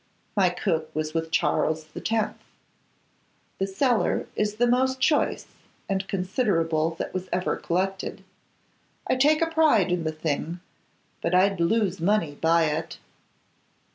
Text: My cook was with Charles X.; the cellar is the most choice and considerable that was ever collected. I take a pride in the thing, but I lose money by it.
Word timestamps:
My 0.35 0.49
cook 0.49 0.89
was 0.95 1.13
with 1.13 1.29
Charles 1.29 1.85
X.; 1.95 2.33
the 3.59 3.67
cellar 3.67 4.25
is 4.35 4.55
the 4.55 4.65
most 4.65 4.99
choice 4.99 5.45
and 5.87 6.07
considerable 6.07 6.95
that 6.95 7.13
was 7.13 7.29
ever 7.31 7.55
collected. 7.55 8.23
I 9.05 9.15
take 9.15 9.43
a 9.43 9.47
pride 9.47 9.91
in 9.91 10.03
the 10.03 10.11
thing, 10.11 10.59
but 11.21 11.35
I 11.35 11.53
lose 11.53 12.01
money 12.01 12.33
by 12.33 12.63
it. 12.65 12.97